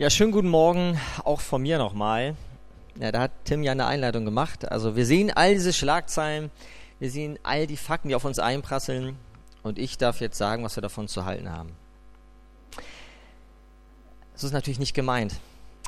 [0.00, 2.34] Ja, schönen guten Morgen auch von mir nochmal.
[2.98, 4.66] Ja, da hat Tim ja eine Einleitung gemacht.
[4.72, 6.50] Also wir sehen all diese Schlagzeilen,
[7.00, 9.18] wir sehen all die Fakten, die auf uns einprasseln
[9.62, 11.76] und ich darf jetzt sagen, was wir davon zu halten haben.
[14.32, 15.34] Das ist natürlich nicht gemeint.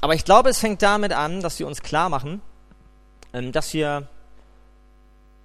[0.02, 2.42] Aber ich glaube, es fängt damit an, dass wir uns klar machen,
[3.32, 4.08] ähm, dass wir,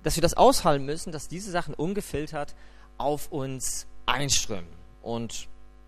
[0.03, 2.53] dass wir das aushalten müssen, dass diese Sachen ungefiltert
[2.97, 4.67] auf uns einströmen.
[5.01, 5.47] Und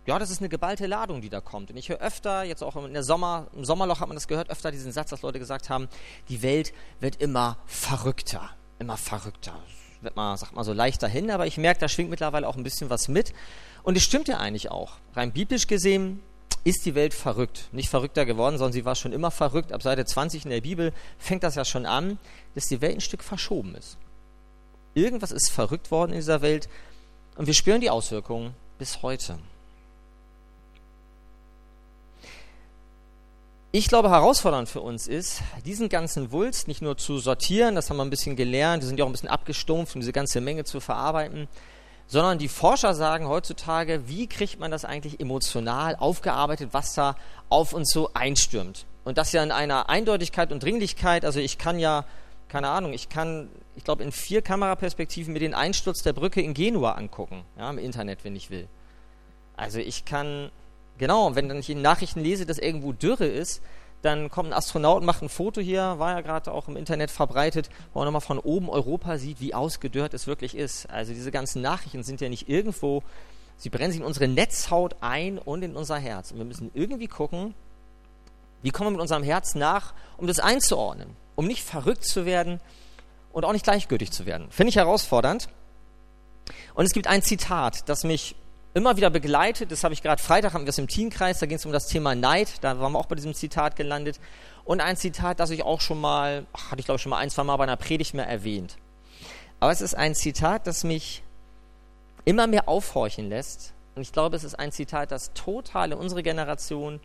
[0.10, 1.70] ja, das ist eine geballte Ladung, die da kommt.
[1.70, 4.50] Und ich höre öfter, jetzt auch in der Sommer, im Sommerloch hat man das gehört,
[4.50, 5.88] öfter diesen Satz, dass Leute gesagt haben,
[6.30, 9.54] die Welt wird immer verrückter, immer verrückter.
[10.02, 12.64] Wird mal, sagt mal so leichter hin, aber ich merke, da schwingt mittlerweile auch ein
[12.64, 13.34] bisschen was mit.
[13.84, 14.94] Und es stimmt ja eigentlich auch.
[15.14, 16.24] Rein biblisch gesehen
[16.64, 17.70] ist die Welt verrückt.
[17.72, 19.72] Nicht verrückter geworden, sondern sie war schon immer verrückt.
[19.72, 22.18] Ab Seite 20 in der Bibel fängt das ja schon an,
[22.56, 24.00] dass die Welt ein Stück verschoben ist.
[24.96, 26.68] Irgendwas ist verrückt worden in dieser Welt
[27.36, 29.38] und wir spüren die Auswirkungen bis heute.
[33.72, 37.98] Ich glaube, herausfordernd für uns ist, diesen ganzen Wulst nicht nur zu sortieren, das haben
[37.98, 40.64] wir ein bisschen gelernt, wir sind ja auch ein bisschen abgestumpft, um diese ganze Menge
[40.64, 41.48] zu verarbeiten,
[42.08, 47.16] sondern die Forscher sagen heutzutage, wie kriegt man das eigentlich emotional aufgearbeitet, was da
[47.50, 48.88] auf uns so einstürmt.
[49.04, 52.06] Und das ja in einer Eindeutigkeit und Dringlichkeit, also ich kann ja,
[52.48, 56.56] keine Ahnung, ich kann, ich glaube, in vier Kameraperspektiven mir den Einsturz der Brücke in
[56.56, 58.68] Genua angucken, ja, im Internet, wenn ich will.
[59.56, 60.50] Also ich kann
[61.00, 63.62] Genau, wenn dann ich in Nachrichten lese, dass irgendwo Dürre ist,
[64.02, 67.70] dann kommt ein Astronaut, macht ein Foto hier, war ja gerade auch im Internet verbreitet,
[67.94, 70.90] wo man nochmal von oben Europa sieht, wie ausgedörrt es wirklich ist.
[70.90, 73.02] Also diese ganzen Nachrichten sind ja nicht irgendwo,
[73.58, 76.32] sie brennen sich in unsere Netzhaut ein und in unser Herz.
[76.32, 77.54] Und wir müssen irgendwie gucken,
[78.62, 82.60] wie kommen wir mit unserem Herz nach, um das einzuordnen, um nicht verrückt zu werden
[83.32, 84.50] und auch nicht gleichgültig zu werden.
[84.52, 85.48] Finde ich herausfordernd.
[86.74, 88.36] Und es gibt ein Zitat, das mich
[88.80, 89.72] immer wieder begleitet.
[89.72, 91.88] Das habe ich gerade Freitag, haben wir es im Teamkreis, da ging es um das
[91.88, 92.50] Thema Neid.
[92.62, 94.20] Da waren wir auch bei diesem Zitat gelandet.
[94.64, 97.30] Und ein Zitat, das ich auch schon mal, ach, hatte ich glaube schon mal ein,
[97.30, 98.78] zwei Mal bei einer Predigt mehr erwähnt.
[99.60, 101.24] Aber es ist ein Zitat, das mich
[102.24, 103.74] immer mehr aufhorchen lässt.
[103.96, 107.02] Und ich glaube, es ist ein Zitat, das total in unsere Generation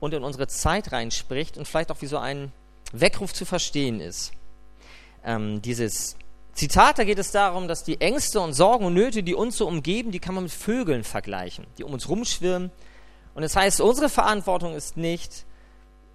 [0.00, 2.52] und in unsere Zeit reinspricht und vielleicht auch wie so ein
[2.92, 4.32] Weckruf zu verstehen ist.
[5.24, 6.16] Ähm, dieses
[6.58, 9.68] Zitat, da geht es darum, dass die Ängste und Sorgen und Nöte, die uns so
[9.68, 12.72] umgeben, die kann man mit Vögeln vergleichen, die um uns rumschwirren.
[13.34, 15.44] Und das heißt, unsere Verantwortung ist nicht,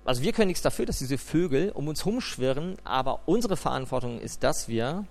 [0.04, 4.44] also wir können nichts dafür, dass diese Vögel um uns rumschwirren, aber unsere Verantwortung ist,
[4.44, 5.06] dass wir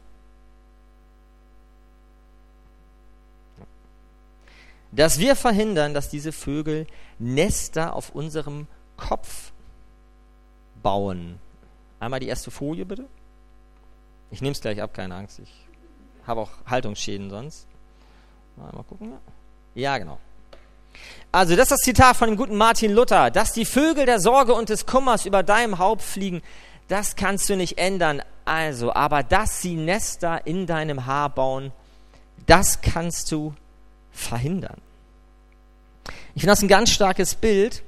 [4.94, 6.87] dass wir verhindern, dass diese Vögel
[7.19, 8.66] Nester auf unserem
[8.98, 9.53] Kopf
[10.82, 11.38] bauen.
[12.00, 13.09] Einmal die erste Folie bitte.
[14.32, 15.38] Ich nehme es gleich ab, keine Angst.
[15.38, 15.50] Ich
[16.26, 17.66] habe auch Haltungsschäden sonst.
[18.56, 19.12] Mal, mal gucken.
[19.75, 20.19] Ja, genau.
[21.31, 23.31] Also, das ist das Zitat von dem guten Martin Luther.
[23.31, 26.42] Dass die Vögel der Sorge und des Kummers über deinem Haupt fliegen,
[26.88, 28.22] das kannst du nicht ändern.
[28.44, 31.71] Also, aber dass sie Nester in deinem Haar bauen,
[32.47, 33.54] das kannst du
[34.12, 34.81] verhindern.
[36.34, 37.82] Ich finde das ein ganz starkes Bild.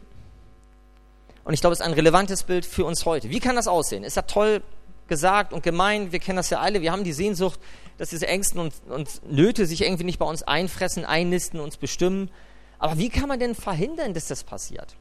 [1.45, 3.31] Und ich glaube, es ist ein relevantes Bild für uns heute.
[3.31, 4.05] Wie kann das aussehen?
[4.05, 4.63] Ist ja toll,
[5.09, 7.61] gesagt und gemeint, wir kennen das ja alle, wir haben die Sehnsucht,
[7.99, 12.31] dass diese Ängsten und, und Nöte sich irgendwie nicht bei uns einfressen, einnisten, uns bestimmen.
[12.79, 14.97] Aber wie kann man denn verhindern, dass das passiert?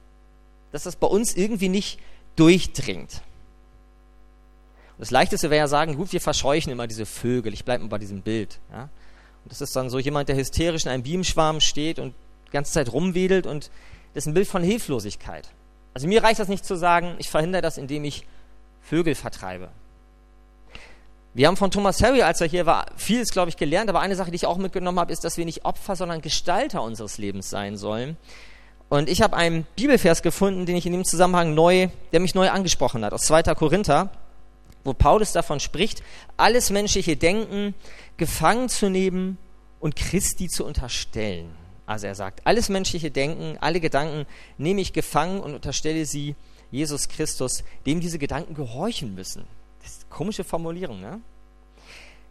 [0.71, 1.99] Dass das bei uns irgendwie nicht
[2.35, 3.21] durchdringt?
[4.91, 7.53] Und das Leichteste wäre ja sagen, gut, wir verscheuchen immer diese Vögel.
[7.53, 8.59] Ich bleibe mal bei diesem Bild.
[8.71, 8.83] Ja?
[9.43, 12.13] Und das ist dann so jemand, der hysterisch in einem Bienenschwarm steht und
[12.47, 13.71] die ganze Zeit rumwedelt und
[14.13, 15.49] das ist ein Bild von Hilflosigkeit.
[15.95, 18.25] Also mir reicht das nicht zu sagen, ich verhindere das, indem ich
[18.81, 19.69] Vögel vertreibe.
[21.35, 24.15] Wir haben von Thomas Harry, als er hier war, vieles, glaube ich, gelernt, aber eine
[24.15, 27.49] Sache, die ich auch mitgenommen habe, ist, dass wir nicht Opfer, sondern Gestalter unseres Lebens
[27.49, 28.17] sein sollen.
[28.87, 32.51] Und ich habe einen Bibelvers gefunden, den ich in dem Zusammenhang neu, der mich neu
[32.51, 33.41] angesprochen hat, aus 2.
[33.55, 34.11] Korinther,
[34.83, 36.03] wo Paulus davon spricht,
[36.37, 37.73] alles menschliche Denken
[38.17, 39.39] gefangen zu nehmen
[39.79, 41.49] und Christi zu unterstellen.
[41.87, 44.27] Also er sagt, alles menschliche Denken, alle Gedanken
[44.59, 46.35] nehme ich gefangen und unterstelle sie
[46.69, 49.45] Jesus Christus, dem diese Gedanken gehorchen müssen.
[50.09, 51.21] Komische Formulierung, ne?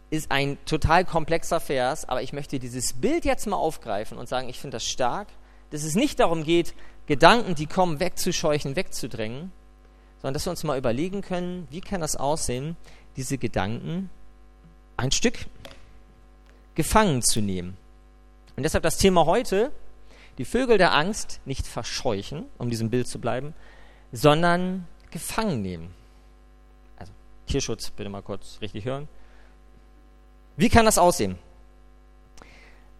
[0.09, 4.47] Ist ein total komplexer Vers, aber ich möchte dieses Bild jetzt mal aufgreifen und sagen,
[4.47, 5.27] ich finde das stark,
[5.71, 6.75] dass es nicht darum geht,
[7.07, 9.51] Gedanken, die kommen, wegzuscheuchen, wegzudrängen,
[10.21, 12.77] sondern dass wir uns mal überlegen können, wie kann das aussehen,
[13.17, 14.09] diese Gedanken
[14.95, 15.45] ein Stück
[16.75, 17.77] gefangen zu nehmen.
[18.55, 19.71] Und deshalb das Thema heute,
[20.37, 23.53] die Vögel der Angst nicht verscheuchen, um diesem Bild zu bleiben,
[24.11, 25.93] sondern gefangen nehmen.
[27.47, 29.07] Tierschutz, bitte mal kurz richtig hören.
[30.55, 31.37] Wie kann das aussehen?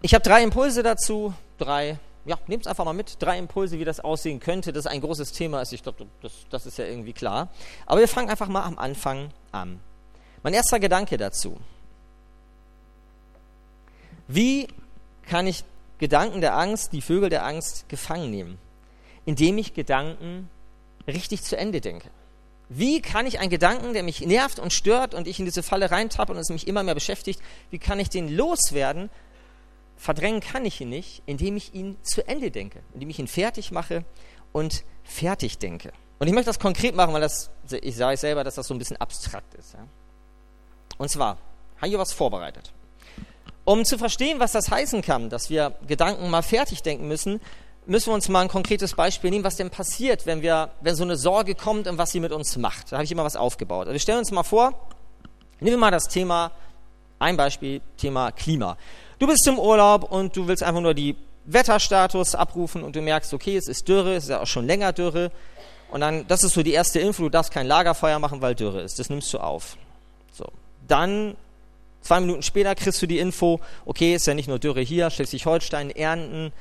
[0.01, 3.21] Ich habe drei Impulse dazu, drei ja, nehmt es einfach mal mit.
[3.21, 4.71] Drei Impulse, wie das aussehen könnte.
[4.71, 5.73] Das ist ein großes Thema ist.
[5.73, 7.49] Ich glaube, das, das ist ja irgendwie klar.
[7.85, 9.79] Aber wir fangen einfach mal am Anfang an.
[10.41, 11.57] Mein erster Gedanke dazu.
[14.27, 14.67] Wie
[15.27, 15.63] kann ich
[15.99, 18.57] Gedanken der Angst, die Vögel der Angst, gefangen nehmen?
[19.25, 20.49] Indem ich Gedanken
[21.07, 22.09] richtig zu Ende denke.
[22.69, 25.91] Wie kann ich einen Gedanken, der mich nervt und stört und ich in diese Falle
[25.91, 29.09] reintappe und es mich immer mehr beschäftigt, wie kann ich den loswerden?
[29.97, 33.71] Verdrängen kann ich ihn nicht, indem ich ihn zu Ende denke, indem ich ihn fertig
[33.71, 34.03] mache
[34.51, 35.91] und fertig denke.
[36.19, 37.51] Und ich möchte das konkret machen, weil das,
[37.81, 39.73] ich sage selber, dass das so ein bisschen abstrakt ist.
[39.73, 39.85] Ja?
[40.97, 41.37] Und zwar,
[41.77, 42.71] habe ich was vorbereitet.
[43.65, 47.39] Um zu verstehen, was das heißen kann, dass wir Gedanken mal fertig denken müssen,
[47.85, 51.03] müssen wir uns mal ein konkretes Beispiel nehmen, was denn passiert, wenn, wir, wenn so
[51.03, 52.91] eine Sorge kommt und was sie mit uns macht.
[52.91, 53.81] Da habe ich immer was aufgebaut.
[53.81, 54.73] Also wir stellen uns mal vor,
[55.59, 56.51] nehmen wir mal das Thema,
[57.19, 58.77] ein Beispiel, Thema Klima.
[59.19, 61.15] Du bist im Urlaub und du willst einfach nur die
[61.45, 64.93] Wetterstatus abrufen und du merkst, okay, es ist Dürre, es ist ja auch schon länger
[64.93, 65.31] Dürre.
[65.91, 68.81] Und dann, das ist so die erste Info, du darfst kein Lagerfeuer machen, weil Dürre
[68.81, 68.99] ist.
[68.99, 69.77] Das nimmst du auf.
[70.31, 70.45] So.
[70.87, 71.35] Dann,
[72.01, 75.91] zwei Minuten später kriegst du die Info, okay, ist ja nicht nur Dürre hier, Schleswig-Holstein,
[75.91, 76.51] Ernten,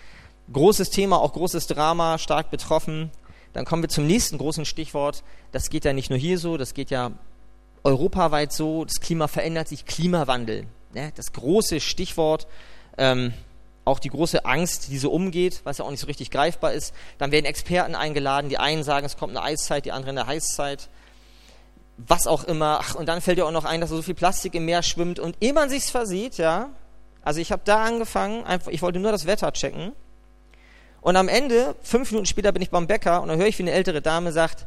[0.53, 3.11] Großes Thema, auch großes Drama, stark betroffen.
[3.53, 5.23] Dann kommen wir zum nächsten großen Stichwort.
[5.51, 7.13] Das geht ja nicht nur hier so, das geht ja
[7.85, 8.85] europaweit so.
[8.85, 10.67] Das Klima verändert sich, Klimawandel.
[10.95, 11.13] Ne?
[11.17, 12.47] Das große Stichwort.
[12.99, 13.33] Ähm,
[13.85, 16.95] auch die große Angst, die so umgeht, was ja auch nicht so richtig greifbar ist.
[17.19, 18.49] Dann werden Experten eingeladen.
[18.49, 20.89] Die einen sagen, es kommt eine Eiszeit, die anderen eine Heißzeit.
[21.97, 22.79] Was auch immer.
[22.81, 25.19] Ach, und dann fällt ja auch noch ein, dass so viel Plastik im Meer schwimmt.
[25.19, 26.71] Und ehe man sich's versieht, ja.
[27.23, 29.93] Also ich habe da angefangen, einfach, ich wollte nur das Wetter checken.
[31.03, 33.65] Und am Ende, fünf Minuten später bin ich beim Bäcker und dann höre ich, wie
[33.65, 34.67] eine ältere Dame sagt,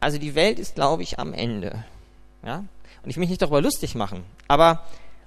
[0.00, 1.84] also die Welt ist, glaube ich, am Ende.
[2.44, 2.64] Ja?
[3.02, 4.24] Und ich will mich nicht darüber lustig machen.
[4.48, 4.82] Aber,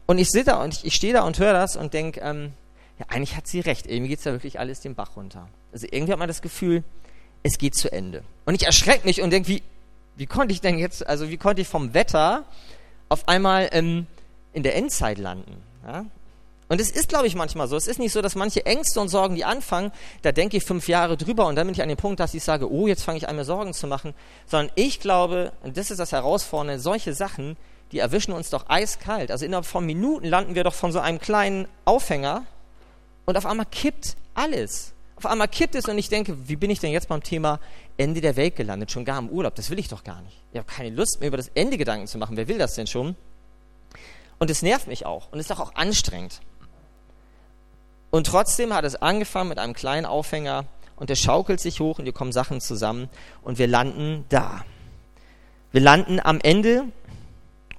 [0.08, 2.54] und ich sitze da und ich, ich stehe da und höre das und denke, ähm,
[2.98, 3.86] ja, eigentlich hat sie recht.
[3.86, 5.48] Irgendwie geht es da wirklich alles den Bach runter.
[5.72, 6.84] Also irgendwie hat man das Gefühl,
[7.44, 8.24] es geht zu Ende.
[8.46, 9.62] Und ich erschrecke mich und denke, wie,
[10.16, 12.46] wie konnte ich denn jetzt, also wie konnte ich vom Wetter
[13.10, 14.08] auf einmal ähm,
[14.54, 15.62] in der Endzeit landen?
[15.86, 16.06] Ja?
[16.70, 17.78] Und es ist, glaube ich, manchmal so.
[17.78, 19.92] Es ist nicht so, dass manche Ängste und Sorgen, die anfangen,
[20.22, 22.44] da denke ich fünf Jahre drüber und dann bin ich an dem Punkt, dass ich
[22.44, 24.14] sage, oh, jetzt fange ich an, mir Sorgen zu machen.
[24.46, 27.56] Sondern ich glaube, und das ist das Herausfordernde, solche Sachen,
[27.94, 29.32] die erwischen uns doch eiskalt.
[29.32, 32.44] Also innerhalb von Minuten landen wir doch von so einem kleinen Aufhänger
[33.26, 34.94] und auf einmal kippt alles.
[35.16, 37.60] Auf einmal kippt es und ich denke, wie bin ich denn jetzt beim Thema
[37.98, 38.92] Ende der Welt gelandet?
[38.92, 39.56] Schon gar im Urlaub.
[39.56, 40.38] Das will ich doch gar nicht.
[40.52, 42.38] Ich habe keine Lust mehr über das Ende Gedanken zu machen.
[42.38, 43.16] Wer will das denn schon?
[44.38, 46.42] Und es nervt mich auch und ist doch auch anstrengend.
[48.10, 50.66] Und trotzdem hat es angefangen mit einem kleinen Aufhänger
[50.96, 53.10] und der schaukelt sich hoch und hier kommen Sachen zusammen
[53.42, 54.64] und wir landen da.
[55.72, 56.86] Wir landen am Ende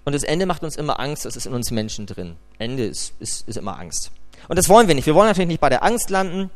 [0.05, 2.37] und das Ende macht uns immer Angst, das ist in uns Menschen drin.
[2.59, 4.11] Ende ist, ist, ist immer Angst.
[4.49, 5.07] Und das wollen wir nicht.
[5.07, 6.51] Wir wollen natürlich nicht bei der Angst landen.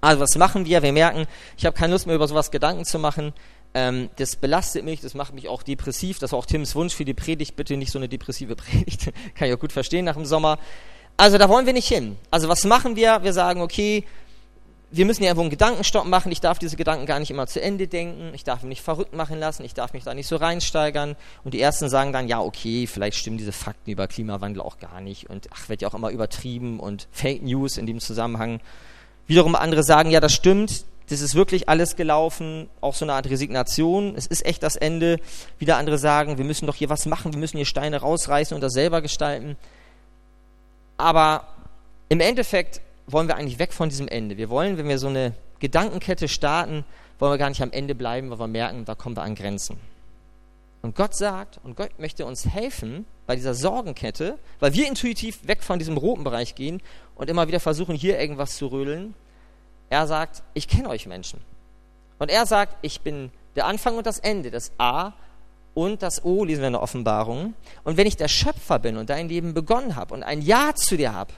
[0.00, 0.82] Also was machen wir?
[0.82, 1.26] Wir merken,
[1.56, 3.32] ich habe keine Lust mehr über sowas Gedanken zu machen.
[3.74, 6.18] Ähm, das belastet mich, das macht mich auch depressiv.
[6.18, 7.56] Das war auch Tims Wunsch für die Predigt.
[7.56, 9.12] Bitte nicht so eine depressive Predigt.
[9.34, 10.58] Kann ich auch gut verstehen nach dem Sommer.
[11.16, 12.16] Also da wollen wir nicht hin.
[12.30, 13.22] Also was machen wir?
[13.22, 14.04] Wir sagen, okay,
[14.90, 16.30] wir müssen ja irgendwo einen Gedankenstopp machen.
[16.30, 18.32] Ich darf diese Gedanken gar nicht immer zu Ende denken.
[18.34, 19.64] Ich darf mich nicht verrückt machen lassen.
[19.64, 21.16] Ich darf mich da nicht so reinsteigern.
[21.42, 25.00] Und die Ersten sagen dann, ja, okay, vielleicht stimmen diese Fakten über Klimawandel auch gar
[25.00, 25.28] nicht.
[25.28, 28.60] Und ach, wird ja auch immer übertrieben und Fake News in dem Zusammenhang.
[29.26, 30.84] Wiederum andere sagen, ja, das stimmt.
[31.08, 32.68] Das ist wirklich alles gelaufen.
[32.80, 34.14] Auch so eine Art Resignation.
[34.16, 35.18] Es ist echt das Ende.
[35.58, 37.32] Wieder andere sagen, wir müssen doch hier was machen.
[37.32, 39.56] Wir müssen hier Steine rausreißen und das selber gestalten.
[40.96, 41.46] Aber
[42.08, 44.36] im Endeffekt wollen wir eigentlich weg von diesem Ende.
[44.36, 46.84] Wir wollen, wenn wir so eine Gedankenkette starten,
[47.18, 49.78] wollen wir gar nicht am Ende bleiben, weil wir merken, da kommen wir an Grenzen.
[50.82, 55.62] Und Gott sagt, und Gott möchte uns helfen bei dieser Sorgenkette, weil wir intuitiv weg
[55.62, 56.80] von diesem roten Bereich gehen
[57.16, 59.14] und immer wieder versuchen, hier irgendwas zu rödeln.
[59.90, 61.40] Er sagt, ich kenne euch Menschen.
[62.18, 65.12] Und er sagt, ich bin der Anfang und das Ende, das A
[65.76, 67.52] und das O lesen wir in der Offenbarung.
[67.84, 70.96] Und wenn ich der Schöpfer bin und dein Leben begonnen habe und ein Ja zu
[70.96, 71.34] dir habe,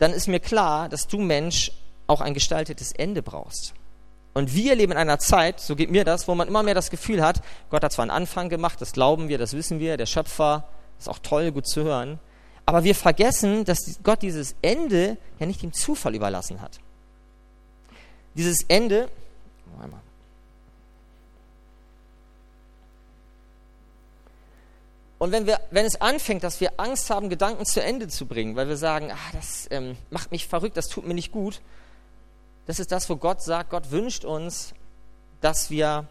[0.00, 1.70] dann ist mir klar, dass du Mensch
[2.08, 3.72] auch ein gestaltetes Ende brauchst.
[4.34, 6.90] Und wir leben in einer Zeit, so geht mir das, wo man immer mehr das
[6.90, 10.06] Gefühl hat, Gott hat zwar einen Anfang gemacht, das glauben wir, das wissen wir, der
[10.06, 10.66] Schöpfer,
[10.98, 12.18] ist auch toll, gut zu hören,
[12.66, 16.80] aber wir vergessen, dass Gott dieses Ende ja nicht dem Zufall überlassen hat.
[18.34, 19.08] Dieses Ende,
[19.80, 20.00] einmal,
[25.18, 28.54] Und wenn, wir, wenn es anfängt, dass wir Angst haben, Gedanken zu Ende zu bringen,
[28.54, 31.62] weil wir sagen, ah, das ähm, macht mich verrückt, das tut mir nicht gut,
[32.66, 34.74] das ist das, wo Gott sagt, Gott wünscht uns,
[35.40, 36.06] dass wir,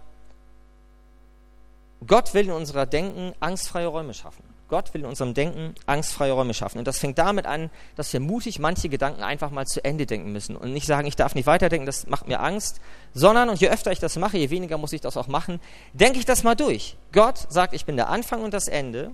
[2.07, 4.54] Gott will in unserer Denken angstfreie Räume schaffen.
[4.67, 6.79] Gott will in unserem Denken angstfreie Räume schaffen.
[6.79, 10.31] Und das fängt damit an, dass wir mutig manche Gedanken einfach mal zu Ende denken
[10.31, 12.81] müssen und nicht sagen, ich darf nicht weiterdenken, das macht mir Angst,
[13.13, 15.59] sondern, und je öfter ich das mache, je weniger muss ich das auch machen,
[15.93, 16.97] denke ich das mal durch.
[17.11, 19.11] Gott sagt, ich bin der Anfang und das Ende.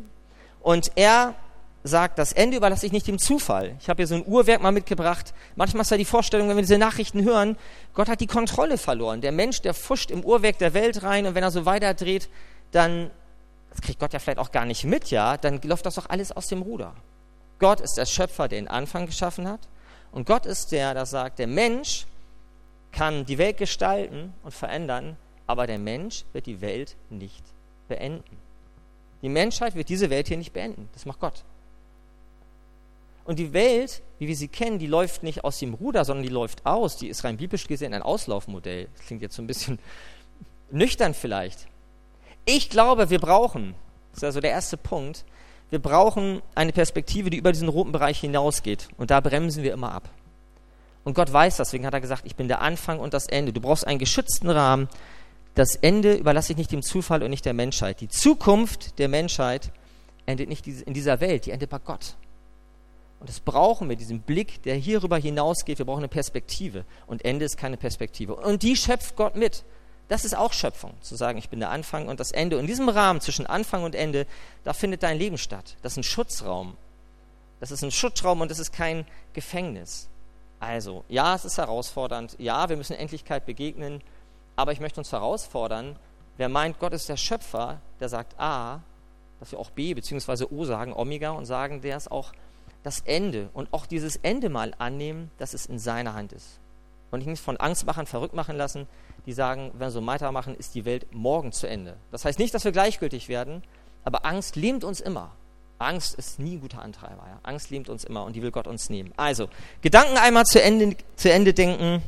[0.62, 1.36] Und er
[1.84, 3.76] sagt, das Ende überlasse ich nicht dem Zufall.
[3.80, 5.34] Ich habe hier so ein Uhrwerk mal mitgebracht.
[5.56, 7.58] Manchmal ist ja die Vorstellung, wenn wir diese Nachrichten hören,
[7.94, 9.22] Gott hat die Kontrolle verloren.
[9.22, 12.30] Der Mensch, der fuscht im Uhrwerk der Welt rein und wenn er so weiterdreht,
[12.72, 13.10] dann
[13.72, 16.32] das kriegt Gott ja vielleicht auch gar nicht mit, ja, dann läuft das doch alles
[16.32, 16.94] aus dem Ruder.
[17.60, 19.62] Gott ist der Schöpfer, der den Anfang geschaffen hat.
[20.12, 22.06] Und Gott ist der, der sagt, der Mensch
[22.92, 25.16] kann die Welt gestalten und verändern,
[25.48, 27.44] aber der Mensch wird die Welt nicht
[27.88, 28.38] beenden.
[29.22, 30.90] Die Menschheit wird diese Welt hier nicht beenden.
[30.94, 31.44] Das macht Gott.
[33.24, 36.30] Und die Welt, wie wir sie kennen, die läuft nicht aus dem Ruder, sondern die
[36.30, 36.98] läuft aus.
[36.98, 38.90] Die ist rein biblisch gesehen ein Auslaufmodell.
[38.98, 39.80] Das klingt jetzt so ein bisschen
[40.72, 41.68] nüchtern vielleicht.
[42.46, 43.76] Ich glaube, wir brauchen,
[44.12, 45.26] das ist also der erste Punkt,
[45.70, 48.90] wir brauchen eine Perspektive, die über diesen roten Bereich hinausgeht.
[48.98, 50.10] Und da bremsen wir immer ab.
[51.04, 53.54] Und Gott weiß das, deswegen hat er gesagt, ich bin der Anfang und das Ende.
[53.54, 54.90] Du brauchst einen geschützten Rahmen.
[55.56, 58.02] Das Ende überlasse ich nicht dem Zufall und nicht der Menschheit.
[58.02, 59.72] Die Zukunft der Menschheit
[60.26, 62.16] endet nicht in dieser Welt, die endet bei Gott.
[63.20, 65.78] Und das brauchen wir, diesen Blick, der hierüber hinausgeht.
[65.78, 66.86] Wir brauchen eine Perspektive.
[67.08, 68.36] Und Ende ist keine Perspektive.
[68.36, 69.64] Und die schöpft Gott mit.
[70.12, 72.58] Das ist auch Schöpfung, zu sagen, ich bin der Anfang und das Ende.
[72.58, 74.28] Und in diesem Rahmen zwischen Anfang und Ende,
[74.66, 75.78] da findet dein Leben statt.
[75.84, 76.76] Das ist ein Schutzraum.
[77.62, 80.10] Das ist ein Schutzraum und das ist kein Gefängnis.
[80.60, 82.36] Also, ja, es ist herausfordernd.
[82.40, 84.02] Ja, wir müssen Endlichkeit begegnen.
[84.58, 85.96] Aber ich möchte uns herausfordern,
[86.36, 88.82] wer meint, Gott ist der Schöpfer, der sagt A,
[89.40, 90.44] dass wir auch B bzw.
[90.50, 92.34] O sagen, Omega, und sagen, der ist auch
[92.84, 93.50] das Ende.
[93.54, 96.60] Und auch dieses Ende mal annehmen, dass es in seiner Hand ist.
[97.12, 98.88] Und nicht von Angstmachern verrückt machen lassen,
[99.26, 101.98] die sagen, wenn wir so weitermachen, ist die Welt morgen zu Ende.
[102.12, 103.64] Das heißt nicht, dass wir gleichgültig werden,
[104.04, 105.32] aber Angst lähmt uns immer.
[105.78, 107.24] Angst ist nie ein guter Antreiber.
[107.28, 107.40] Ja?
[107.44, 109.14] Angst lähmt uns immer und die will Gott uns nehmen.
[109.18, 109.48] Also,
[109.82, 112.04] Gedanken einmal zu Ende, zu Ende denken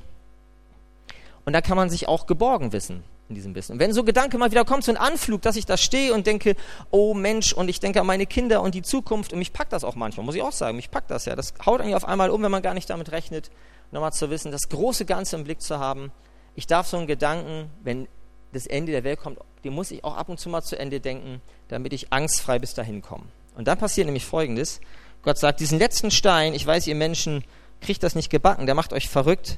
[1.45, 3.73] und da kann man sich auch geborgen wissen in diesem Wissen.
[3.73, 6.13] Und wenn so ein Gedanke mal wieder kommt, so ein Anflug, dass ich da stehe
[6.13, 6.55] und denke,
[6.91, 9.83] oh Mensch, und ich denke an meine Kinder und die Zukunft und mich packt das
[9.83, 11.35] auch manchmal, muss ich auch sagen, mich packt das ja.
[11.35, 13.49] Das haut eigentlich auf einmal um, wenn man gar nicht damit rechnet,
[13.91, 16.11] nochmal zu wissen, das große Ganze im Blick zu haben
[16.55, 18.07] ich darf so einen Gedanken, wenn
[18.51, 20.99] das Ende der Welt kommt, den muss ich auch ab und zu mal zu Ende
[20.99, 23.23] denken, damit ich angstfrei bis dahin komme.
[23.55, 24.81] Und dann passiert nämlich Folgendes.
[25.23, 27.43] Gott sagt, diesen letzten Stein, ich weiß, ihr Menschen
[27.81, 29.57] kriegt das nicht gebacken, der macht euch verrückt,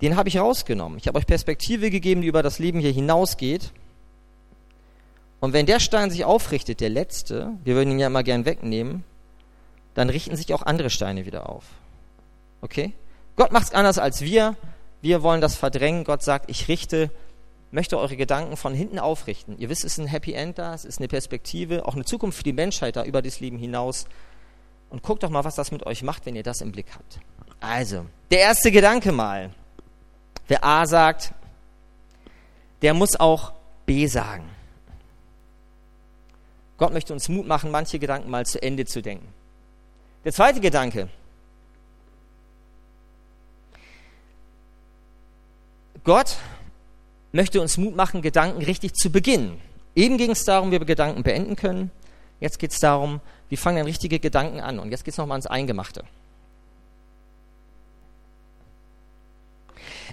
[0.00, 0.98] den habe ich rausgenommen.
[0.98, 3.72] Ich habe euch Perspektive gegeben, die über das Leben hier hinausgeht.
[5.40, 9.04] Und wenn der Stein sich aufrichtet, der letzte, wir würden ihn ja immer gern wegnehmen,
[9.94, 11.64] dann richten sich auch andere Steine wieder auf.
[12.62, 12.92] Okay?
[13.36, 14.56] Gott macht es anders als wir.
[15.02, 16.04] Wir wollen das verdrängen.
[16.04, 17.10] Gott sagt, ich richte,
[17.70, 19.58] möchte eure Gedanken von hinten aufrichten.
[19.58, 22.38] Ihr wisst, es ist ein Happy End da, es ist eine Perspektive, auch eine Zukunft
[22.38, 24.06] für die Menschheit da über das Leben hinaus.
[24.90, 27.20] Und guckt doch mal, was das mit euch macht, wenn ihr das im Blick habt.
[27.60, 29.50] Also, der erste Gedanke mal.
[30.48, 31.32] Wer A sagt,
[32.82, 33.52] der muss auch
[33.86, 34.48] B sagen.
[36.76, 39.28] Gott möchte uns Mut machen, manche Gedanken mal zu Ende zu denken.
[40.24, 41.08] Der zweite Gedanke,
[46.04, 46.36] Gott
[47.32, 49.60] möchte uns Mut machen, Gedanken richtig zu beginnen.
[49.94, 51.90] Eben ging es darum, wie wir Gedanken beenden können.
[52.40, 54.78] Jetzt geht es darum, wie fangen denn richtige Gedanken an.
[54.78, 56.04] Und jetzt geht es nochmal ans Eingemachte.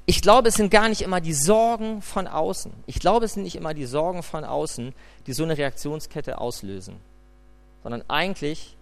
[0.06, 2.72] Ich glaube, es sind gar nicht immer die Sorgen von außen.
[2.86, 4.94] Ich glaube, es sind nicht immer die Sorgen von außen,
[5.26, 6.96] die so eine Reaktionskette auslösen.
[7.84, 8.76] Sondern eigentlich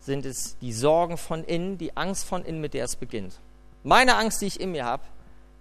[0.00, 3.34] sind es die Sorgen von innen, die Angst von innen, mit der es beginnt.
[3.82, 5.02] Meine Angst, die ich in mir habe,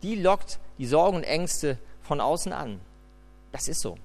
[0.03, 2.79] die lockt die Sorgen und Ängste von außen an.
[3.51, 3.97] Das ist so.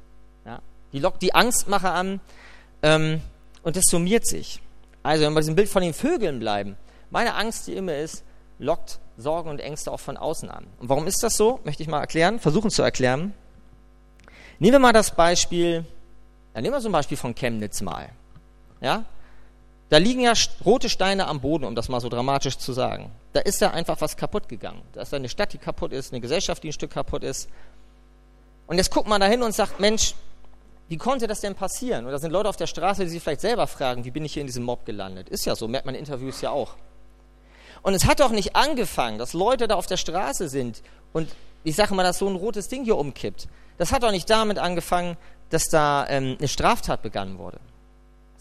[0.45, 0.61] Ja?
[0.93, 2.21] Die lockt die Angstmacher an
[2.83, 3.21] ähm,
[3.63, 4.61] und das summiert sich.
[5.03, 6.77] Also wenn wir bei diesem Bild von den Vögeln bleiben,
[7.11, 8.25] meine Angst, die immer ist,
[8.59, 10.67] lockt Sorgen und Ängste auch von außen an.
[10.79, 11.61] Und warum ist das so?
[11.65, 13.35] Möchte ich mal erklären, versuchen zu erklären.
[14.59, 15.85] Nehmen wir mal das Beispiel,
[16.55, 18.09] ja, nehmen wir so ein Beispiel von Chemnitz mal.
[18.81, 19.05] Ja?
[19.93, 20.33] Da liegen ja
[20.65, 23.11] rote Steine am Boden, um das mal so dramatisch zu sagen.
[23.35, 24.81] Da ist ja einfach was kaputt gegangen.
[24.95, 27.51] Da ist eine Stadt, die kaputt ist, eine Gesellschaft, die ein Stück kaputt ist.
[28.67, 30.15] Und jetzt guckt man da hin und sagt, Mensch,
[30.89, 32.07] wie konnte das denn passieren?
[32.07, 34.33] Und da sind Leute auf der Straße, die sich vielleicht selber fragen, wie bin ich
[34.33, 35.29] hier in diesem Mob gelandet?
[35.29, 36.77] Ist ja so, merkt man in Interviews ja auch.
[37.83, 40.81] Und es hat doch nicht angefangen, dass Leute da auf der Straße sind
[41.13, 41.29] und
[41.65, 43.47] ich sage mal, dass so ein rotes Ding hier umkippt.
[43.77, 45.19] Das hat doch nicht damit angefangen,
[45.51, 47.61] dass da ähm, eine Straftat begangen wurde.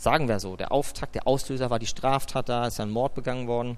[0.02, 3.48] Sagen wir so, der Auftakt, der Auslöser war die Straftat, da ist ein Mord begangen
[3.48, 3.78] worden.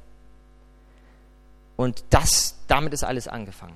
[1.76, 3.76] Und das, damit ist alles angefangen.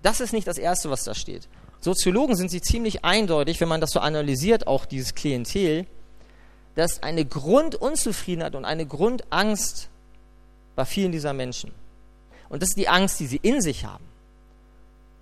[0.00, 1.46] Das ist nicht das Erste, was da steht.
[1.80, 5.86] Soziologen sind sich ziemlich eindeutig, wenn man das so analysiert, auch dieses Klientel,
[6.74, 9.90] dass eine Grundunzufriedenheit und eine Grundangst
[10.76, 11.70] bei vielen dieser Menschen.
[12.48, 14.06] Und das ist die Angst, die sie in sich haben.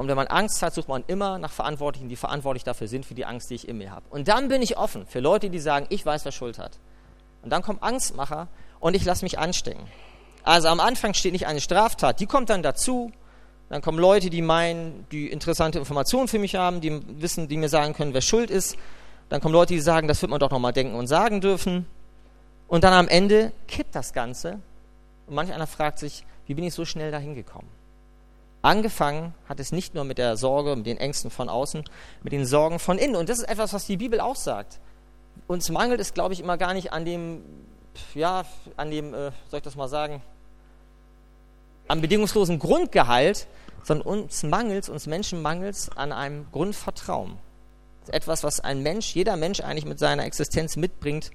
[0.02, 3.14] Und wenn man Angst hat, sucht man immer nach Verantwortlichen, die verantwortlich dafür sind, für
[3.14, 4.04] die Angst, die ich in mir habe.
[4.11, 6.73] Und dann bin ich offen für Leute, die sagen, ich weiß, wer Schuld hat.
[7.42, 8.49] Und dann kommt Angstmacher
[8.80, 9.87] und ich lasse mich anstecken.
[10.42, 13.12] Also am Anfang steht nicht eine Straftat, die kommt dann dazu.
[13.68, 17.68] Dann kommen Leute, die meinen, die interessante Informationen für mich haben, die wissen, die mir
[17.68, 18.76] sagen können, wer schuld ist.
[19.28, 21.87] Dann kommen Leute, die sagen, das wird man doch nochmal denken und sagen dürfen.
[22.66, 24.59] Und dann am Ende kippt das Ganze.
[25.28, 27.68] Und manch einer fragt sich, wie bin ich so schnell dahin gekommen?
[28.62, 31.83] Angefangen hat es nicht nur mit der Sorge, mit den Ängsten von außen,
[32.23, 33.16] mit den Sorgen von innen.
[33.16, 34.78] Und das ist etwas, was die Bibel auch sagt.
[35.49, 37.42] Uns mangelt es, glaube ich, immer gar nicht an dem,
[38.14, 38.45] ja,
[38.76, 40.23] an dem, äh, soll ich das mal sagen,
[41.88, 43.49] am bedingungslosen Grundgehalt,
[43.83, 47.37] sondern uns mangelt, uns Menschen mangelt an einem Grundvertrauen.
[48.07, 51.33] Etwas, was ein Mensch, jeder Mensch eigentlich mit seiner Existenz mitbringt,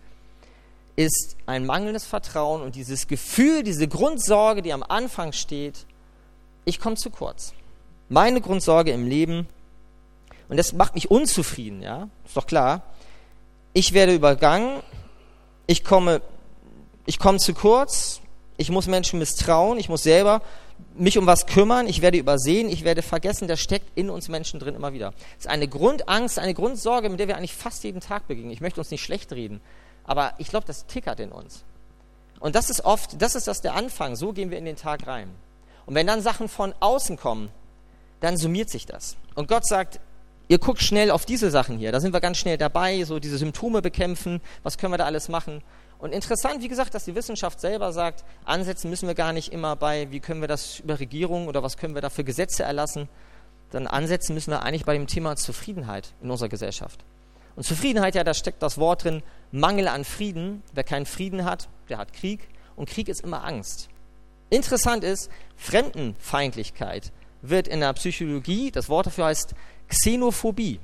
[0.96, 5.86] ist ein mangelndes Vertrauen und dieses Gefühl, diese Grundsorge, die am Anfang steht,
[6.68, 7.54] ich komme zu kurz.
[8.10, 9.48] Meine Grundsorge im Leben,
[10.50, 12.84] und das macht mich unzufrieden, ja, ist doch klar.
[13.74, 14.82] Ich werde übergangen,
[15.66, 16.22] ich komme,
[17.06, 18.22] ich komme zu kurz,
[18.58, 20.42] ich muss Menschen misstrauen, ich muss selber
[20.94, 24.60] mich um was kümmern, ich werde übersehen, ich werde vergessen, das steckt in uns Menschen
[24.60, 25.14] drin immer wieder.
[25.38, 28.52] Es ist eine Grundangst, eine Grundsorge, mit der wir eigentlich fast jeden Tag begegnen.
[28.52, 29.62] Ich möchte uns nicht schlecht reden,
[30.04, 31.64] aber ich glaube, das tickert in uns.
[32.40, 35.08] Und das ist oft, das ist das der Anfang, so gehen wir in den Tag
[35.08, 35.30] rein.
[35.88, 37.50] Und wenn dann Sachen von außen kommen,
[38.20, 39.18] dann summiert sich das.
[39.34, 40.00] Und Gott sagt,
[40.48, 43.38] ihr guckt schnell auf diese Sachen hier, da sind wir ganz schnell dabei, so diese
[43.38, 45.64] Symptome bekämpfen, was können wir da alles machen.
[46.00, 49.76] Und interessant, wie gesagt, dass die Wissenschaft selber sagt, ansetzen müssen wir gar nicht immer
[49.76, 53.10] bei, wie können wir das über Regierungen oder was können wir da für Gesetze erlassen,
[53.72, 57.04] dann ansetzen müssen wir eigentlich bei dem Thema Zufriedenheit in unserer Gesellschaft.
[57.56, 60.62] Und Zufriedenheit, ja, da steckt das Wort drin, Mangel an Frieden.
[60.74, 62.48] Wer keinen Frieden hat, der hat Krieg.
[62.76, 63.90] Und Krieg ist immer Angst.
[64.50, 67.12] Interessant ist, Fremdenfeindlichkeit
[67.42, 69.54] wird in der Psychologie, das Wort dafür heißt
[69.90, 70.80] Xenophobie.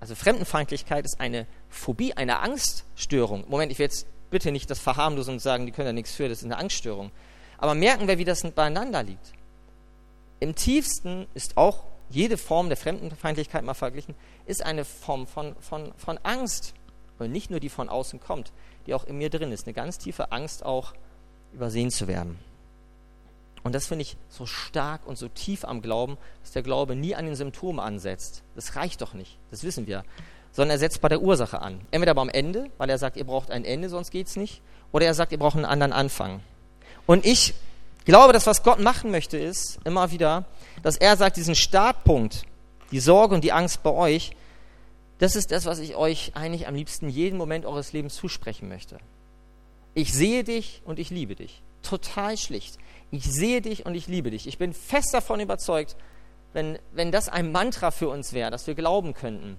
[0.00, 3.44] Also Fremdenfeindlichkeit ist eine Phobie, eine Angststörung.
[3.48, 6.28] Moment, ich will jetzt bitte nicht das verharmlosen und sagen, die können da nichts für,
[6.28, 7.10] das ist eine Angststörung.
[7.56, 9.32] Aber merken wir, wie das beieinander liegt.
[10.40, 14.14] Im tiefsten ist auch jede Form der Fremdenfeindlichkeit mal verglichen,
[14.46, 16.74] ist eine Form von, von, von Angst.
[17.18, 18.52] Und nicht nur die von außen kommt,
[18.86, 19.66] die auch in mir drin ist.
[19.66, 20.94] Eine ganz tiefe Angst auch
[21.52, 22.38] übersehen zu werden.
[23.68, 27.14] Und das finde ich so stark und so tief am Glauben, dass der Glaube nie
[27.14, 28.42] an den Symptomen ansetzt.
[28.54, 30.04] Das reicht doch nicht, das wissen wir.
[30.52, 31.82] Sondern er setzt bei der Ursache an.
[31.90, 34.62] Entweder beim Ende, weil er sagt, ihr braucht ein Ende, sonst geht es nicht.
[34.90, 36.40] Oder er sagt, ihr braucht einen anderen Anfang.
[37.04, 37.52] Und ich
[38.06, 40.46] glaube, dass was Gott machen möchte, ist immer wieder,
[40.82, 42.44] dass er sagt, diesen Startpunkt,
[42.90, 44.30] die Sorge und die Angst bei euch,
[45.18, 48.96] das ist das, was ich euch eigentlich am liebsten jeden Moment eures Lebens zusprechen möchte.
[49.92, 51.60] Ich sehe dich und ich liebe dich.
[51.82, 52.78] Total schlicht
[53.10, 54.46] ich sehe dich und ich liebe dich.
[54.46, 55.96] Ich bin fest davon überzeugt,
[56.52, 59.56] wenn, wenn das ein Mantra für uns wäre, dass wir glauben könnten,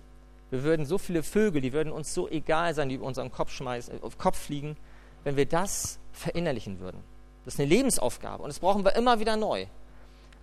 [0.52, 3.52] wir würden so viele Vögel, die würden uns so egal sein, die über unseren Kopf,
[3.52, 4.78] schmeißen, auf Kopf fliegen,
[5.24, 7.04] wenn wir das verinnerlichen würden.
[7.46, 9.68] Das ist eine Lebensaufgabe und das brauchen wir immer wieder neu.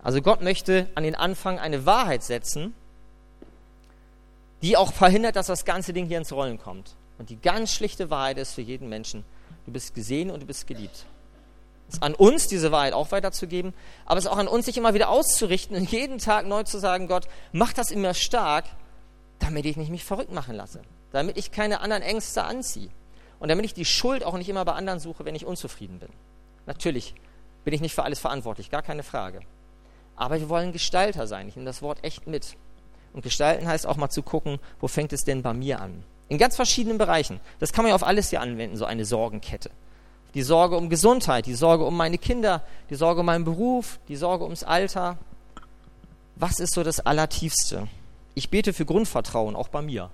[0.01, 2.73] Also Gott möchte an den Anfang eine Wahrheit setzen,
[4.61, 6.95] die auch verhindert, dass das ganze Ding hier ins Rollen kommt.
[7.17, 9.23] Und die ganz schlichte Wahrheit ist für jeden Menschen,
[9.65, 11.05] du bist gesehen und du bist geliebt.
[11.89, 13.73] Es ist an uns, diese Wahrheit auch weiterzugeben,
[14.05, 16.79] aber es ist auch an uns, sich immer wieder auszurichten und jeden Tag neu zu
[16.79, 18.65] sagen, Gott, mach das in mir stark,
[19.39, 22.89] damit ich nicht mich verrückt machen lasse, damit ich keine anderen Ängste anziehe
[23.39, 26.09] und damit ich die Schuld auch nicht immer bei anderen suche, wenn ich unzufrieden bin.
[26.65, 27.15] Natürlich
[27.63, 29.39] bin ich nicht für alles verantwortlich, gar keine Frage.
[30.17, 31.47] Aber wir wollen Gestalter sein.
[31.47, 32.57] Ich nehme das Wort echt mit.
[33.13, 36.03] Und gestalten heißt auch mal zu gucken, wo fängt es denn bei mir an?
[36.27, 37.39] In ganz verschiedenen Bereichen.
[37.59, 39.69] Das kann man ja auf alles hier anwenden, so eine Sorgenkette
[40.33, 44.15] die Sorge um Gesundheit, die Sorge um meine Kinder, die Sorge um meinen Beruf, die
[44.15, 45.17] Sorge ums Alter.
[46.35, 47.87] Was ist so das Allertiefste?
[48.35, 50.11] Ich bete für Grundvertrauen, auch bei mir.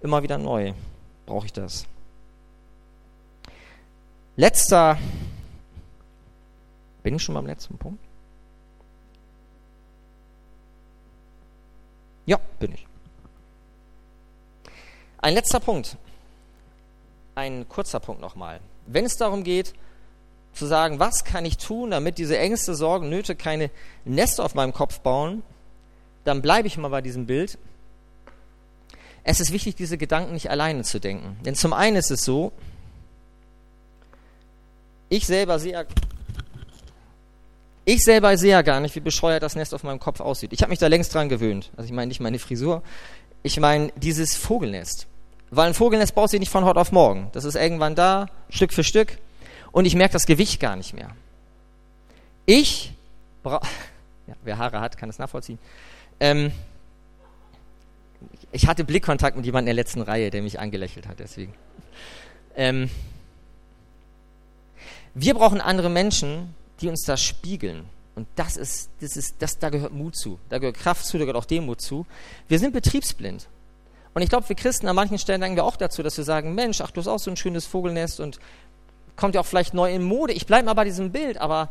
[0.00, 0.72] Immer wieder neu
[1.26, 1.86] brauche ich das.
[4.36, 4.98] Letzter,
[7.02, 8.02] bin ich schon beim letzten Punkt?
[12.26, 12.86] Ja, bin ich.
[15.18, 15.96] Ein letzter Punkt.
[17.34, 18.60] Ein kurzer Punkt nochmal.
[18.92, 19.74] Wenn es darum geht,
[20.52, 23.70] zu sagen, was kann ich tun, damit diese Ängste, Sorgen, Nöte keine
[24.04, 25.42] Nester auf meinem Kopf bauen,
[26.24, 27.56] dann bleibe ich mal bei diesem Bild.
[29.22, 31.36] Es ist wichtig, diese Gedanken nicht alleine zu denken.
[31.44, 32.52] Denn zum einen ist es so,
[35.08, 35.86] ich selber sehe,
[37.84, 40.52] ich selber sehe ja gar nicht, wie bescheuert das Nest auf meinem Kopf aussieht.
[40.52, 41.70] Ich habe mich da längst dran gewöhnt.
[41.76, 42.82] Also ich meine nicht meine Frisur,
[43.42, 45.06] ich meine dieses Vogelnest.
[45.50, 47.28] Weil ein Vogelnest baut sich nicht von heute auf morgen.
[47.32, 49.18] Das ist irgendwann da, Stück für Stück.
[49.72, 51.10] Und ich merke das Gewicht gar nicht mehr.
[52.46, 52.92] Ich
[53.42, 53.66] brauche,
[54.26, 55.58] ja, wer Haare hat, kann das nachvollziehen.
[56.20, 56.52] Ähm,
[58.52, 61.54] ich hatte Blickkontakt mit jemandem in der letzten Reihe, der mich angelächelt hat, deswegen.
[62.56, 62.90] Ähm,
[65.14, 67.84] wir brauchen andere Menschen, die uns das spiegeln.
[68.14, 70.38] Und das ist, das ist, das, da gehört Mut zu.
[70.48, 72.06] Da gehört Kraft zu, da gehört auch Demut zu.
[72.48, 73.48] Wir sind betriebsblind.
[74.14, 76.54] Und ich glaube, wir Christen an manchen Stellen denken wir auch dazu, dass wir sagen,
[76.54, 78.40] Mensch, ach, du hast auch so ein schönes Vogelnest und
[79.16, 80.32] kommt ja auch vielleicht neu in Mode.
[80.32, 81.68] Ich bleibe mal bei diesem Bild, aber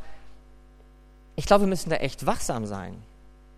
[1.35, 2.95] ich glaube, wir müssen da echt wachsam sein.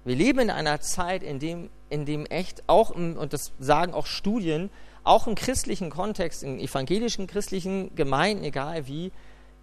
[0.03, 4.07] Wir leben in einer Zeit, in dem, in dem echt auch, und das sagen auch
[4.07, 4.71] Studien,
[5.03, 9.11] auch im christlichen Kontext, in evangelischen christlichen Gemeinden, egal wie,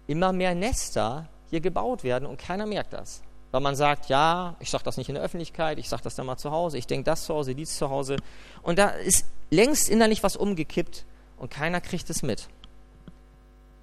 [0.07, 3.21] immer mehr Nester hier gebaut werden und keiner merkt das.
[3.51, 6.27] Weil man sagt, ja, ich sage das nicht in der Öffentlichkeit, ich sage das dann
[6.27, 8.17] mal zu Hause, ich denke das zu Hause, dies zu Hause.
[8.61, 11.05] Und da ist längst innerlich was umgekippt
[11.37, 12.47] und keiner kriegt es mit.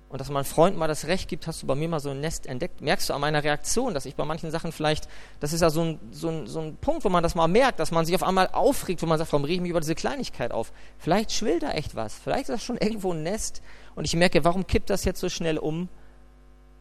[0.09, 2.20] Und dass mein Freund mal das Recht gibt, hast du bei mir mal so ein
[2.20, 5.09] Nest entdeckt, merkst du an meiner Reaktion, dass ich bei manchen Sachen vielleicht,
[5.40, 7.81] das ist ja so ein, so ein, so ein Punkt, wo man das mal merkt,
[7.81, 9.96] dass man sich auf einmal aufregt, wo man sagt, warum rege ich mich über diese
[9.96, 10.72] Kleinigkeit auf?
[10.98, 13.62] Vielleicht schwillt da echt was, vielleicht ist das schon irgendwo ein Nest
[13.96, 15.88] und ich merke, warum kippt das jetzt so schnell um?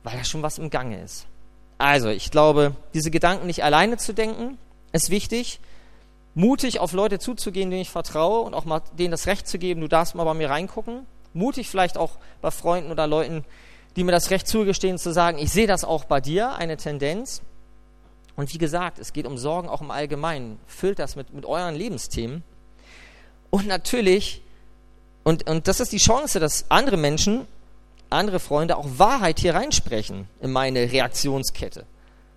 [0.03, 1.25] Weil da schon was im Gange ist.
[1.77, 4.57] Also, ich glaube, diese Gedanken nicht alleine zu denken,
[4.93, 5.59] ist wichtig.
[6.33, 9.81] Mutig auf Leute zuzugehen, denen ich vertraue und auch mal denen das Recht zu geben,
[9.81, 11.05] du darfst mal bei mir reingucken.
[11.33, 12.11] Mutig vielleicht auch
[12.41, 13.45] bei Freunden oder Leuten,
[13.95, 17.41] die mir das Recht zugestehen, zu sagen, ich sehe das auch bei dir, eine Tendenz.
[18.35, 20.59] Und wie gesagt, es geht um Sorgen auch im Allgemeinen.
[20.67, 22.43] Füllt das mit, mit euren Lebensthemen.
[23.49, 24.41] Und natürlich,
[25.23, 27.47] und, und das ist die Chance, dass andere Menschen
[28.09, 31.85] andere Freunde auch Wahrheit hier reinsprechen in meine Reaktionskette,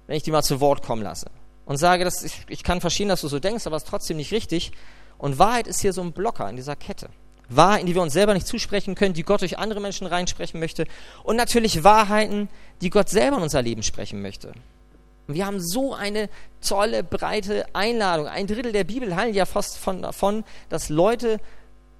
[0.06, 1.26] wenn ich die mal zu Wort kommen lasse
[1.68, 4.16] und sage, dass ich, ich kann verstehen, dass du so denkst, aber es ist trotzdem
[4.16, 4.72] nicht richtig.
[5.18, 7.10] Und Wahrheit ist hier so ein Blocker in dieser Kette.
[7.50, 10.86] Wahrheiten, die wir uns selber nicht zusprechen können, die Gott durch andere Menschen reinsprechen möchte.
[11.24, 12.48] Und natürlich Wahrheiten,
[12.80, 14.52] die Gott selber in unser Leben sprechen möchte.
[15.26, 16.30] Und wir haben so eine
[16.66, 18.28] tolle, breite Einladung.
[18.28, 21.38] Ein Drittel der Bibel handelt ja fast von, davon, dass Leute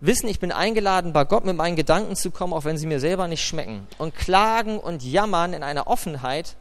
[0.00, 3.00] wissen, ich bin eingeladen, bei Gott mit meinen Gedanken zu kommen, auch wenn sie mir
[3.00, 3.86] selber nicht schmecken.
[3.98, 6.56] Und klagen und jammern in einer Offenheit.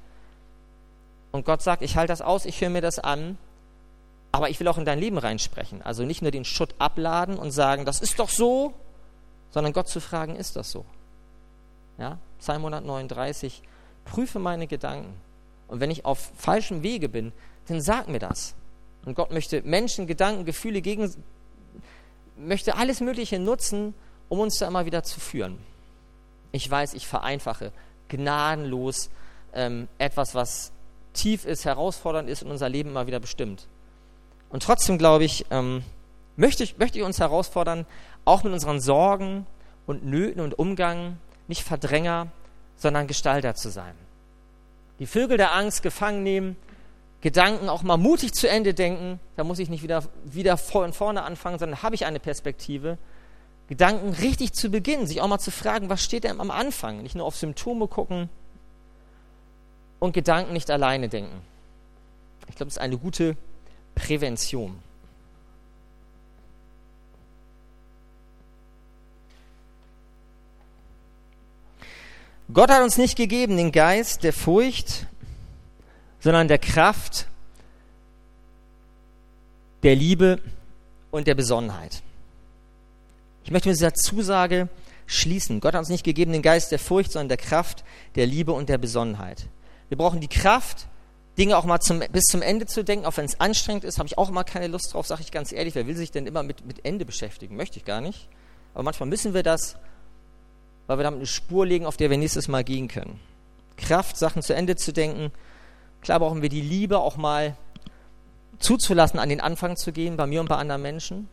[1.32, 3.38] Und Gott sagt, ich halte das aus, ich höre mir das an,
[4.32, 5.82] aber ich will auch in dein Leben reinsprechen.
[5.82, 8.74] Also nicht nur den Schutt abladen und sagen, das ist doch so,
[9.52, 10.86] sondern Gott zu fragen, ist das so?
[11.98, 12.18] Ja?
[12.40, 13.62] Psalm 139,
[14.06, 15.14] prüfe meine Gedanken.
[15.68, 17.34] Und wenn ich auf falschem Wege bin,
[17.68, 18.56] dann sag mir das.
[19.06, 21.14] Und Gott möchte Menschen, Gedanken, Gefühle gegen,
[22.38, 23.94] möchte alles Mögliche nutzen,
[24.30, 25.58] um uns da immer wieder zu führen.
[26.52, 27.72] Ich weiß, ich vereinfache
[28.10, 29.10] gnadenlos
[29.54, 30.72] ähm, etwas, was
[31.14, 33.68] tief ist, herausfordernd ist und unser Leben immer wieder bestimmt.
[34.50, 35.84] Und trotzdem, glaube ich, ähm,
[36.36, 37.86] möchte ich, möchte ich uns herausfordern,
[38.24, 39.46] auch mit unseren Sorgen
[39.86, 42.28] und Nöten und Umgang nicht Verdränger,
[42.78, 43.94] sondern Gestalter zu sein.
[45.00, 46.56] Die Vögel der Angst gefangen nehmen,
[47.22, 49.20] Gedanken auch mal mutig zu Ende denken.
[49.36, 52.98] Da muss ich nicht wieder, wieder von vorne anfangen, sondern habe ich eine Perspektive.
[53.68, 57.04] Gedanken richtig zu beginnen, sich auch mal zu fragen, was steht denn am Anfang?
[57.04, 58.30] Nicht nur auf Symptome gucken
[60.00, 61.42] und Gedanken nicht alleine denken.
[62.50, 63.36] Ich glaube, das ist eine gute
[63.96, 64.80] Prävention.
[72.54, 75.08] Gott hat uns nicht gegeben den Geist der Furcht,
[76.20, 77.28] sondern der Kraft,
[79.84, 80.40] der Liebe
[81.12, 82.02] und der Besonnenheit.
[83.44, 84.68] Ich möchte mit dieser Zusage
[85.06, 85.62] schließen.
[85.62, 87.84] Gott hat uns nicht gegeben den Geist der Furcht, sondern der Kraft,
[88.16, 89.48] der Liebe und der Besonnenheit.
[89.90, 90.88] Wir brauchen die Kraft,
[91.38, 94.08] Dinge auch mal zum, bis zum Ende zu denken, auch wenn es anstrengend ist, habe
[94.08, 95.76] ich auch mal keine Lust drauf, sage ich ganz ehrlich.
[95.76, 97.56] Wer will sich denn immer mit, mit Ende beschäftigen?
[97.56, 98.28] Möchte ich gar nicht.
[98.74, 99.78] Aber manchmal müssen wir das,
[100.88, 103.20] weil wir damit eine Spur legen, auf der wir nächstes Mal gehen können.
[103.78, 105.32] Kraft, Sachen zu Ende zu denken,
[106.08, 107.58] Klar brauchen wir die Liebe auch mal
[108.60, 111.28] zuzulassen, an den Anfang zu gehen, bei mir und bei anderen Menschen.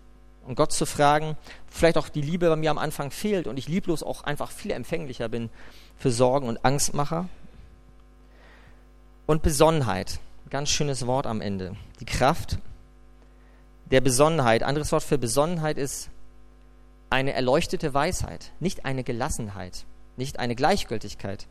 [0.49, 1.37] Und Gott zu fragen,
[1.69, 4.73] vielleicht auch die Liebe bei mir am Anfang fehlt und ich lieblos auch einfach viel
[4.73, 5.49] empfänglicher bin
[5.97, 7.29] für Sorgen und Angstmacher.
[9.27, 10.19] Und Besonnenheit,
[10.51, 11.77] ganz schönes Wort am Ende.
[12.01, 12.59] Die Kraft
[13.93, 14.65] der Besonnenheit.
[14.65, 16.11] Anderes Wort für Besonnenheit ist
[17.11, 19.85] eine erleuchtete Weisheit, nicht eine Gelassenheit,
[20.17, 21.47] nicht eine Gleichgültigkeit,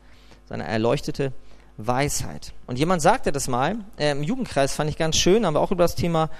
[0.46, 1.32] sondern eine erleuchtete
[1.76, 2.52] Weisheit.
[2.66, 5.72] Und jemand sagte das mal, äh, im Jugendkreis fand ich ganz schön, haben wir auch
[5.72, 6.30] über das Thema,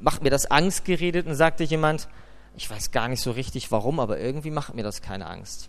[0.00, 2.08] macht mir das Angst geredet und sagte jemand,
[2.56, 5.68] ich weiß gar nicht so richtig warum, aber irgendwie macht mir das keine Angst.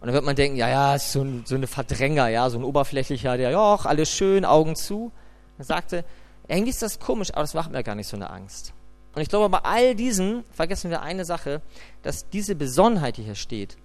[0.00, 2.58] Und dann wird man denken, ja, ja, ist so, ein, so eine Verdränger, ja, so
[2.58, 5.12] ein oberflächlicher, der, ja, alles schön, Augen zu.
[5.58, 6.04] Er sagte,
[6.48, 8.72] irgendwie ist das komisch, aber das macht mir gar nicht so eine Angst.
[9.14, 11.62] Und ich glaube, bei all diesen vergessen wir eine Sache,
[12.02, 13.76] dass diese Besonnenheit, die hier steht,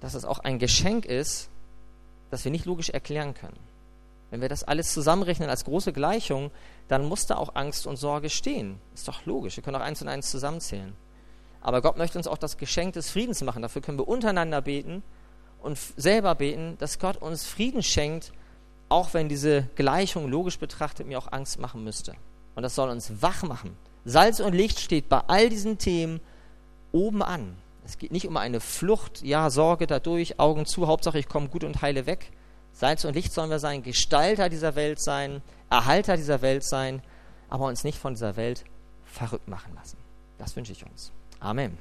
[0.00, 1.48] dass es auch ein Geschenk ist,
[2.30, 3.58] das wir nicht logisch erklären können.
[4.30, 6.50] Wenn wir das alles zusammenrechnen als große Gleichung,
[6.88, 8.78] dann muss da auch Angst und Sorge stehen.
[8.94, 9.56] Ist doch logisch.
[9.56, 10.94] Wir können auch eins und eins zusammenzählen.
[11.60, 13.62] Aber Gott möchte uns auch das Geschenk des Friedens machen.
[13.62, 15.02] Dafür können wir untereinander beten
[15.62, 18.32] und selber beten, dass Gott uns Frieden schenkt,
[18.88, 22.14] auch wenn diese Gleichung logisch betrachtet mir auch Angst machen müsste.
[22.54, 23.76] Und das soll uns wach machen.
[24.04, 26.20] Salz und Licht steht bei all diesen Themen
[26.92, 27.56] oben an.
[27.86, 31.62] Es geht nicht um eine Flucht, ja, Sorge dadurch, Augen zu, Hauptsache ich komme gut
[31.62, 32.32] und heile weg.
[32.72, 37.00] Salz und Licht sollen wir sein, Gestalter dieser Welt sein, Erhalter dieser Welt sein,
[37.48, 38.64] aber uns nicht von dieser Welt
[39.04, 39.98] verrückt machen lassen.
[40.36, 41.12] Das wünsche ich uns.
[41.38, 41.78] Amen.